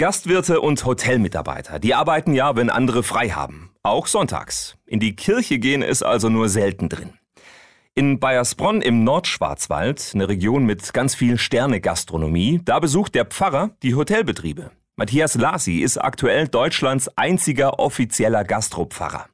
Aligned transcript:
Gastwirte 0.00 0.60
und 0.60 0.84
Hotelmitarbeiter, 0.84 1.80
die 1.80 1.92
arbeiten 1.92 2.32
ja, 2.32 2.54
wenn 2.54 2.70
andere 2.70 3.02
frei 3.02 3.30
haben. 3.30 3.70
Auch 3.82 4.06
sonntags. 4.06 4.76
In 4.86 5.00
die 5.00 5.16
Kirche 5.16 5.58
gehen 5.58 5.82
ist 5.82 6.04
also 6.04 6.28
nur 6.28 6.48
selten 6.48 6.88
drin. 6.88 7.14
In 7.96 8.20
Bayersbronn 8.20 8.80
im 8.80 9.02
Nordschwarzwald, 9.02 10.12
eine 10.14 10.28
Region 10.28 10.64
mit 10.64 10.94
ganz 10.94 11.16
viel 11.16 11.36
Sterne-Gastronomie, 11.36 12.60
da 12.64 12.78
besucht 12.78 13.16
der 13.16 13.24
Pfarrer 13.24 13.70
die 13.82 13.96
Hotelbetriebe. 13.96 14.70
Matthias 14.94 15.34
Lasi 15.34 15.80
ist 15.80 15.98
aktuell 15.98 16.46
Deutschlands 16.46 17.10
einziger 17.16 17.80
offizieller 17.80 18.44
Gastropfarrer. 18.44 19.26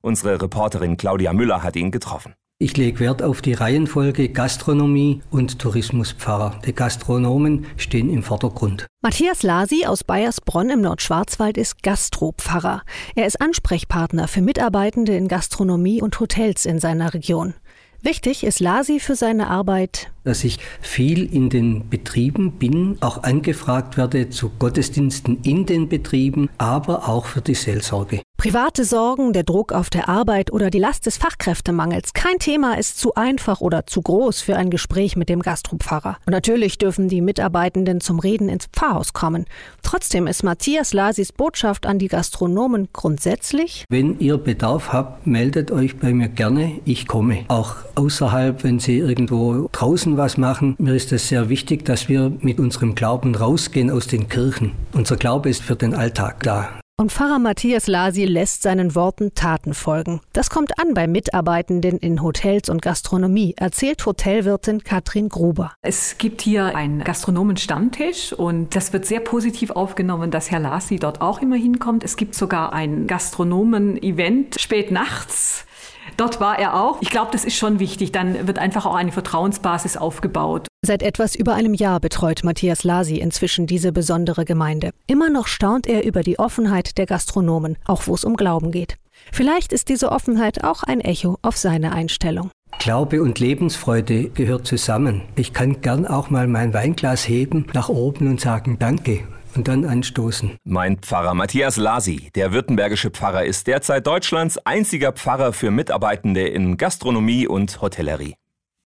Unsere 0.00 0.42
Reporterin 0.42 0.96
Claudia 0.96 1.32
Müller 1.32 1.62
hat 1.62 1.76
ihn 1.76 1.92
getroffen. 1.92 2.34
Ich 2.62 2.76
lege 2.76 3.00
Wert 3.00 3.22
auf 3.22 3.40
die 3.40 3.54
Reihenfolge 3.54 4.28
Gastronomie 4.28 5.22
und 5.30 5.58
Tourismuspfarrer. 5.58 6.60
Die 6.66 6.74
Gastronomen 6.74 7.64
stehen 7.78 8.10
im 8.10 8.22
Vordergrund. 8.22 8.84
Matthias 9.00 9.42
Lasi 9.42 9.86
aus 9.86 10.04
Bayersbronn 10.04 10.68
im 10.68 10.82
Nordschwarzwald 10.82 11.56
ist 11.56 11.82
Gastropfarrer. 11.82 12.82
Er 13.14 13.26
ist 13.26 13.40
Ansprechpartner 13.40 14.28
für 14.28 14.42
Mitarbeitende 14.42 15.16
in 15.16 15.26
Gastronomie 15.26 16.02
und 16.02 16.20
Hotels 16.20 16.66
in 16.66 16.78
seiner 16.80 17.14
Region. 17.14 17.54
Wichtig 18.02 18.44
ist 18.44 18.60
Lasi 18.60 19.00
für 19.00 19.14
seine 19.14 19.48
Arbeit 19.48 20.10
dass 20.24 20.44
ich 20.44 20.58
viel 20.80 21.32
in 21.34 21.50
den 21.50 21.88
Betrieben 21.88 22.52
bin, 22.52 22.98
auch 23.00 23.22
angefragt 23.22 23.96
werde 23.96 24.30
zu 24.30 24.50
Gottesdiensten 24.50 25.40
in 25.42 25.66
den 25.66 25.88
Betrieben, 25.88 26.50
aber 26.58 27.08
auch 27.08 27.26
für 27.26 27.40
die 27.40 27.54
Seelsorge. 27.54 28.20
Private 28.40 28.86
Sorgen, 28.86 29.34
der 29.34 29.42
Druck 29.42 29.70
auf 29.70 29.90
der 29.90 30.08
Arbeit 30.08 30.50
oder 30.50 30.70
die 30.70 30.78
Last 30.78 31.04
des 31.04 31.18
Fachkräftemangels. 31.18 32.14
Kein 32.14 32.38
Thema 32.38 32.78
ist 32.78 32.98
zu 32.98 33.14
einfach 33.14 33.60
oder 33.60 33.84
zu 33.84 34.00
groß 34.00 34.40
für 34.40 34.56
ein 34.56 34.70
Gespräch 34.70 35.14
mit 35.14 35.28
dem 35.28 35.42
Gastropfarrer. 35.42 36.16
Und 36.24 36.32
natürlich 36.32 36.78
dürfen 36.78 37.10
die 37.10 37.20
Mitarbeitenden 37.20 38.00
zum 38.00 38.18
Reden 38.18 38.48
ins 38.48 38.68
Pfarrhaus 38.72 39.12
kommen. 39.12 39.44
Trotzdem 39.82 40.26
ist 40.26 40.42
Matthias 40.42 40.94
Lasis 40.94 41.32
Botschaft 41.32 41.84
an 41.84 41.98
die 41.98 42.08
Gastronomen 42.08 42.88
grundsätzlich. 42.94 43.84
Wenn 43.90 44.18
ihr 44.20 44.38
Bedarf 44.38 44.90
habt, 44.90 45.26
meldet 45.26 45.70
euch 45.70 45.98
bei 45.98 46.14
mir 46.14 46.28
gerne. 46.28 46.80
Ich 46.86 47.06
komme. 47.06 47.44
Auch 47.48 47.76
außerhalb, 47.94 48.64
wenn 48.64 48.78
Sie 48.78 48.96
irgendwo 48.96 49.68
draußen 49.70 50.16
was 50.16 50.38
machen. 50.38 50.76
Mir 50.78 50.94
ist 50.94 51.12
es 51.12 51.28
sehr 51.28 51.50
wichtig, 51.50 51.84
dass 51.84 52.08
wir 52.08 52.32
mit 52.40 52.58
unserem 52.58 52.94
Glauben 52.94 53.34
rausgehen 53.34 53.90
aus 53.90 54.06
den 54.06 54.30
Kirchen. 54.30 54.72
Unser 54.94 55.18
Glaube 55.18 55.50
ist 55.50 55.60
für 55.60 55.76
den 55.76 55.92
Alltag 55.92 56.42
da. 56.42 56.70
Und 57.00 57.10
Pfarrer 57.10 57.38
Matthias 57.38 57.86
Lasi 57.86 58.26
lässt 58.26 58.60
seinen 58.60 58.94
Worten 58.94 59.34
Taten 59.34 59.72
folgen. 59.72 60.20
Das 60.34 60.50
kommt 60.50 60.78
an 60.78 60.92
bei 60.92 61.06
Mitarbeitenden 61.06 61.96
in 61.96 62.20
Hotels 62.20 62.68
und 62.68 62.82
Gastronomie, 62.82 63.54
erzählt 63.56 64.04
Hotelwirtin 64.04 64.84
Katrin 64.84 65.30
Gruber. 65.30 65.72
Es 65.80 66.18
gibt 66.18 66.42
hier 66.42 66.76
einen 66.76 67.02
Gastronomen-Stammtisch 67.02 68.34
und 68.34 68.76
das 68.76 68.92
wird 68.92 69.06
sehr 69.06 69.20
positiv 69.20 69.70
aufgenommen, 69.70 70.30
dass 70.30 70.50
Herr 70.50 70.60
Lasi 70.60 70.98
dort 70.98 71.22
auch 71.22 71.40
immer 71.40 71.56
hinkommt. 71.56 72.04
Es 72.04 72.16
gibt 72.16 72.34
sogar 72.34 72.74
ein 72.74 73.06
Gastronomen-Event 73.06 74.60
spät 74.60 74.90
nachts. 74.90 75.64
Dort 76.18 76.38
war 76.38 76.58
er 76.58 76.78
auch. 76.78 77.00
Ich 77.00 77.08
glaube, 77.08 77.30
das 77.32 77.46
ist 77.46 77.56
schon 77.56 77.78
wichtig. 77.78 78.12
Dann 78.12 78.46
wird 78.46 78.58
einfach 78.58 78.84
auch 78.84 78.94
eine 78.94 79.12
Vertrauensbasis 79.12 79.96
aufgebaut. 79.96 80.66
Seit 80.90 81.04
etwas 81.04 81.36
über 81.36 81.54
einem 81.54 81.72
Jahr 81.72 82.00
betreut 82.00 82.42
Matthias 82.42 82.82
Lasi 82.82 83.18
inzwischen 83.18 83.68
diese 83.68 83.92
besondere 83.92 84.44
Gemeinde. 84.44 84.90
Immer 85.06 85.30
noch 85.30 85.46
staunt 85.46 85.86
er 85.86 86.04
über 86.04 86.24
die 86.24 86.40
Offenheit 86.40 86.98
der 86.98 87.06
Gastronomen, 87.06 87.78
auch 87.84 88.08
wo 88.08 88.14
es 88.16 88.24
um 88.24 88.34
Glauben 88.34 88.72
geht. 88.72 88.96
Vielleicht 89.30 89.72
ist 89.72 89.88
diese 89.88 90.10
Offenheit 90.10 90.64
auch 90.64 90.82
ein 90.82 91.00
Echo 91.00 91.38
auf 91.42 91.56
seine 91.56 91.92
Einstellung. 91.92 92.50
Glaube 92.80 93.22
und 93.22 93.38
Lebensfreude 93.38 94.30
gehört 94.30 94.66
zusammen. 94.66 95.22
Ich 95.36 95.52
kann 95.52 95.80
gern 95.80 96.08
auch 96.08 96.28
mal 96.28 96.48
mein 96.48 96.74
Weinglas 96.74 97.28
heben 97.28 97.68
nach 97.72 97.88
oben 97.88 98.26
und 98.26 98.40
sagen 98.40 98.80
Danke 98.80 99.20
und 99.54 99.68
dann 99.68 99.84
anstoßen. 99.84 100.56
Mein 100.64 100.98
Pfarrer 100.98 101.34
Matthias 101.34 101.76
Lasi, 101.76 102.30
der 102.34 102.52
württembergische 102.52 103.10
Pfarrer, 103.10 103.44
ist 103.44 103.68
derzeit 103.68 104.08
Deutschlands 104.08 104.58
einziger 104.66 105.12
Pfarrer 105.12 105.52
für 105.52 105.70
Mitarbeitende 105.70 106.48
in 106.48 106.76
Gastronomie 106.76 107.46
und 107.46 107.80
Hotellerie. 107.80 108.34